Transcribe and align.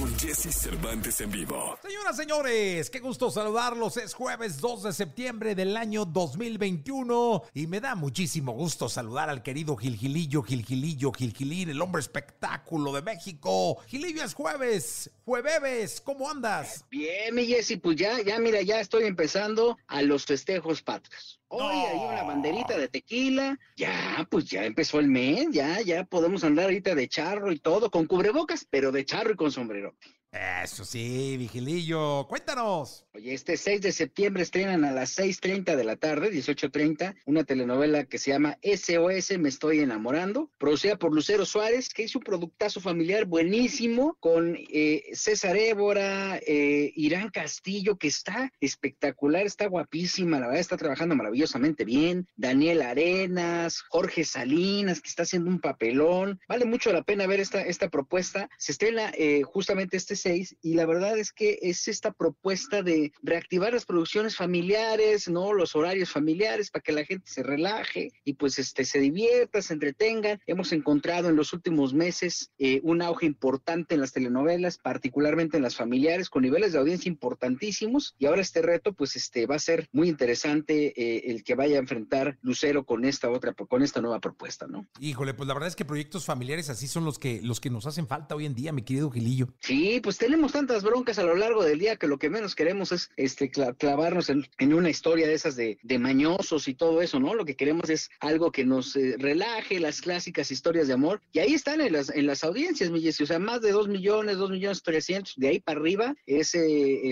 con 0.00 0.18
Jesse 0.18 0.50
Cervantes 0.50 1.20
en 1.20 1.30
vivo. 1.30 1.78
Señoras, 1.82 2.16
señores, 2.16 2.88
qué 2.88 3.00
gusto 3.00 3.30
saludarlos. 3.30 3.98
Es 3.98 4.14
jueves 4.14 4.58
2 4.58 4.84
de 4.84 4.92
septiembre 4.94 5.54
del 5.54 5.76
año 5.76 6.06
2021 6.06 7.42
y 7.52 7.66
me 7.66 7.80
da 7.80 7.94
muchísimo 7.94 8.52
gusto 8.52 8.88
saludar 8.88 9.28
al 9.28 9.42
querido 9.42 9.76
Gilgilillo, 9.76 10.42
Gilgilillo, 10.42 11.12
Gilgilín, 11.12 11.68
el 11.68 11.82
hombre 11.82 12.00
espectáculo 12.00 12.94
de 12.94 13.02
México. 13.02 13.78
Gilillo 13.88 14.24
es 14.24 14.32
jueves, 14.32 15.10
jueves, 15.26 16.00
¿cómo 16.00 16.30
andas? 16.30 16.86
Bien, 16.90 17.34
mi 17.34 17.44
Jessy, 17.44 17.76
pues 17.76 17.96
ya, 17.96 18.22
ya, 18.22 18.38
mira, 18.38 18.62
ya 18.62 18.80
estoy 18.80 19.04
empezando 19.04 19.76
a 19.86 20.00
los 20.00 20.24
festejos 20.24 20.80
patrios. 20.80 21.39
Hoy 21.52 21.60
No. 21.60 21.86
hay 21.88 22.12
una 22.14 22.22
banderita 22.22 22.78
de 22.78 22.86
tequila. 22.86 23.58
Ya, 23.76 24.24
pues 24.30 24.44
ya 24.44 24.64
empezó 24.64 25.00
el 25.00 25.08
mes, 25.08 25.48
ya, 25.50 25.80
ya 25.80 26.04
podemos 26.04 26.44
andar 26.44 26.66
ahorita 26.66 26.94
de 26.94 27.08
charro 27.08 27.50
y 27.50 27.58
todo, 27.58 27.90
con 27.90 28.06
cubrebocas, 28.06 28.64
pero 28.70 28.92
de 28.92 29.04
charro 29.04 29.32
y 29.32 29.36
con 29.36 29.50
sombrero. 29.50 29.96
Eso 30.32 30.84
sí, 30.84 31.36
Vigilillo, 31.36 32.26
cuéntanos. 32.28 33.04
Oye, 33.14 33.34
este 33.34 33.56
6 33.56 33.80
de 33.80 33.90
septiembre 33.90 34.44
estrenan 34.44 34.84
a 34.84 34.92
las 34.92 35.18
6.30 35.18 35.74
de 35.74 35.82
la 35.82 35.96
tarde, 35.96 36.30
18.30, 36.30 37.16
una 37.26 37.42
telenovela 37.42 38.04
que 38.04 38.18
se 38.18 38.30
llama 38.30 38.56
SOS 38.62 39.36
Me 39.40 39.48
Estoy 39.48 39.80
Enamorando, 39.80 40.52
producida 40.58 40.96
por 40.96 41.12
Lucero 41.12 41.44
Suárez, 41.44 41.88
que 41.88 42.04
hizo 42.04 42.18
un 42.20 42.24
productazo 42.24 42.80
familiar 42.80 43.24
buenísimo 43.24 44.16
con 44.20 44.56
eh, 44.56 45.02
César 45.14 45.56
Évora, 45.56 46.38
eh, 46.46 46.92
Irán 46.94 47.30
Castillo, 47.30 47.96
que 47.96 48.06
está 48.06 48.52
espectacular, 48.60 49.46
está 49.46 49.66
guapísima, 49.66 50.38
la 50.38 50.46
verdad 50.46 50.60
está 50.60 50.76
trabajando 50.76 51.16
maravillosamente 51.16 51.84
bien, 51.84 52.28
Daniel 52.36 52.82
Arenas, 52.82 53.80
Jorge 53.88 54.24
Salinas, 54.24 55.00
que 55.00 55.08
está 55.08 55.24
haciendo 55.24 55.50
un 55.50 55.60
papelón, 55.60 56.38
vale 56.46 56.66
mucho 56.66 56.92
la 56.92 57.02
pena 57.02 57.26
ver 57.26 57.40
esta, 57.40 57.62
esta 57.62 57.88
propuesta, 57.88 58.48
se 58.56 58.70
estrena 58.70 59.10
eh, 59.16 59.42
justamente 59.42 59.96
este 59.96 60.19
6 60.22 60.56
y 60.62 60.74
la 60.74 60.86
verdad 60.86 61.18
es 61.18 61.32
que 61.32 61.58
es 61.62 61.88
esta 61.88 62.12
propuesta 62.12 62.82
de 62.82 63.12
reactivar 63.22 63.72
las 63.72 63.84
producciones 63.84 64.36
familiares, 64.36 65.28
¿no? 65.28 65.52
Los 65.52 65.74
horarios 65.76 66.10
familiares 66.10 66.70
para 66.70 66.82
que 66.82 66.92
la 66.92 67.04
gente 67.04 67.30
se 67.30 67.42
relaje 67.42 68.12
y 68.24 68.34
pues 68.34 68.58
este 68.58 68.84
se 68.84 69.00
divierta, 69.00 69.62
se 69.62 69.74
entretengan. 69.74 70.40
Hemos 70.46 70.72
encontrado 70.72 71.28
en 71.28 71.36
los 71.36 71.52
últimos 71.52 71.94
meses 71.94 72.50
eh, 72.58 72.80
un 72.82 73.02
auge 73.02 73.26
importante 73.26 73.94
en 73.94 74.00
las 74.00 74.12
telenovelas, 74.12 74.78
particularmente 74.78 75.56
en 75.56 75.62
las 75.62 75.76
familiares, 75.76 76.30
con 76.30 76.42
niveles 76.42 76.72
de 76.72 76.78
audiencia 76.78 77.08
importantísimos 77.08 78.14
y 78.18 78.26
ahora 78.26 78.42
este 78.42 78.62
reto 78.62 78.92
pues 78.92 79.16
este 79.16 79.46
va 79.46 79.56
a 79.56 79.60
ser 79.60 79.88
muy 79.92 80.08
interesante 80.08 80.92
eh, 80.96 81.30
el 81.30 81.44
que 81.44 81.54
vaya 81.54 81.76
a 81.76 81.80
enfrentar 81.80 82.38
Lucero 82.42 82.84
con 82.84 83.04
esta 83.04 83.30
otra, 83.30 83.54
con 83.54 83.82
esta 83.82 84.00
nueva 84.00 84.20
propuesta, 84.20 84.66
¿no? 84.66 84.86
Híjole, 85.00 85.34
pues 85.34 85.46
la 85.46 85.54
verdad 85.54 85.68
es 85.68 85.76
que 85.76 85.84
proyectos 85.84 86.24
familiares 86.24 86.70
así 86.70 86.86
son 86.86 87.04
los 87.04 87.18
que, 87.18 87.40
los 87.42 87.60
que 87.60 87.70
nos 87.70 87.86
hacen 87.86 88.06
falta 88.06 88.34
hoy 88.34 88.46
en 88.46 88.54
día, 88.54 88.72
mi 88.72 88.82
querido 88.82 89.10
Gilillo. 89.10 89.48
Sí, 89.60 90.00
pues 90.02 90.09
tenemos 90.18 90.52
tantas 90.52 90.82
broncas 90.82 91.18
a 91.18 91.22
lo 91.22 91.34
largo 91.34 91.64
del 91.64 91.78
día 91.78 91.96
que 91.96 92.06
lo 92.06 92.18
que 92.18 92.30
menos 92.30 92.54
queremos 92.54 92.92
es 92.92 93.10
este 93.16 93.50
cla- 93.50 93.76
clavarnos 93.76 94.30
en, 94.30 94.46
una 94.72 94.90
historia 94.90 95.26
de 95.26 95.34
esas 95.34 95.56
de, 95.56 95.78
mañosos 95.98 96.68
y 96.68 96.74
todo 96.74 97.02
eso, 97.02 97.20
¿no? 97.20 97.34
Lo 97.34 97.44
que 97.44 97.56
queremos 97.56 97.90
es 97.90 98.08
algo 98.20 98.50
que 98.52 98.64
nos 98.64 98.96
eh, 98.96 99.16
relaje, 99.18 99.80
las 99.80 100.00
clásicas 100.00 100.50
historias 100.50 100.88
de 100.88 100.94
amor. 100.94 101.20
Y 101.32 101.40
ahí 101.40 101.54
están 101.54 101.80
en 101.80 101.92
las, 101.92 102.10
en 102.10 102.26
las 102.26 102.44
audiencias, 102.44 102.90
mi. 102.90 103.06
O 103.08 103.12
sea, 103.12 103.38
más 103.38 103.60
de 103.60 103.72
dos 103.72 103.88
millones, 103.88 104.36
dos 104.36 104.50
millones 104.50 104.82
trescientos, 104.82 105.34
de 105.36 105.48
ahí 105.48 105.60
para 105.60 105.80
arriba 105.80 106.14
es 106.26 106.54
eh, 106.54 106.60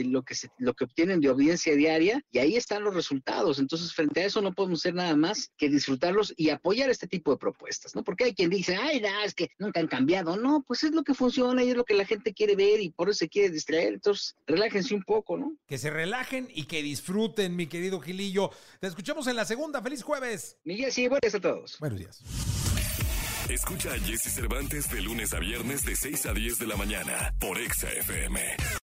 eh, 0.00 0.04
lo, 0.04 0.22
que 0.22 0.34
se, 0.34 0.50
lo 0.58 0.74
que 0.74 0.84
obtienen 0.84 1.20
de 1.20 1.28
audiencia 1.28 1.74
diaria 1.74 2.22
y 2.30 2.38
ahí 2.38 2.56
están 2.56 2.84
los 2.84 2.94
resultados. 2.94 3.58
Entonces, 3.58 3.92
frente 3.92 4.20
a 4.20 4.26
eso 4.26 4.42
no 4.42 4.52
podemos 4.52 4.80
hacer 4.80 4.94
nada 4.94 5.16
más 5.16 5.50
que 5.56 5.68
disfrutarlos 5.68 6.34
y 6.36 6.50
apoyar 6.50 6.90
este 6.90 7.06
tipo 7.06 7.30
de 7.32 7.38
propuestas, 7.38 7.94
¿no? 7.94 8.04
Porque 8.04 8.24
hay 8.24 8.34
quien 8.34 8.50
dice, 8.50 8.76
ay, 8.76 9.00
no, 9.00 9.08
es 9.24 9.34
que 9.34 9.50
nunca 9.58 9.80
han 9.80 9.88
cambiado. 9.88 10.36
No, 10.36 10.64
pues 10.66 10.84
es 10.84 10.92
lo 10.92 11.02
que 11.02 11.14
funciona 11.14 11.64
y 11.64 11.70
es 11.70 11.76
lo 11.76 11.84
que 11.84 11.94
la 11.94 12.04
gente 12.04 12.34
quiere 12.34 12.56
ver 12.56 12.80
por 12.90 13.08
eso 13.08 13.18
se 13.18 13.28
quiere 13.28 13.50
distraer. 13.50 13.94
Entonces, 13.94 14.36
relájense 14.46 14.94
un 14.94 15.02
poco, 15.02 15.36
¿no? 15.36 15.56
Que 15.66 15.78
se 15.78 15.90
relajen 15.90 16.48
y 16.52 16.64
que 16.64 16.82
disfruten, 16.82 17.56
mi 17.56 17.66
querido 17.66 18.00
Gilillo. 18.00 18.50
Te 18.80 18.86
escuchamos 18.86 19.26
en 19.26 19.36
la 19.36 19.44
segunda. 19.44 19.82
¡Feliz 19.82 20.02
jueves! 20.02 20.56
Miguel, 20.64 20.92
sí, 20.92 21.08
buenas 21.08 21.34
a 21.34 21.40
todos. 21.40 21.78
Buenos 21.80 21.98
días. 21.98 22.22
Escucha 23.48 23.92
a 23.92 23.98
Jesse 23.98 24.32
Cervantes 24.32 24.90
de 24.90 25.00
lunes 25.00 25.32
a 25.32 25.38
viernes 25.38 25.84
de 25.84 25.94
6 25.94 26.26
a 26.26 26.32
10 26.32 26.58
de 26.58 26.66
la 26.66 26.76
mañana 26.76 27.34
por 27.38 27.58
Exa 27.58 27.88
FM. 27.90 28.40